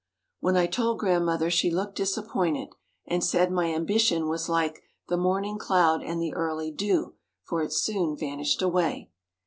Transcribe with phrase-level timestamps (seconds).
[0.39, 2.69] When I told Grandmother she looked disappointed
[3.05, 7.71] and said my ambition was like "the morning cloud and the early dew," for it
[7.71, 9.11] soon vanished away.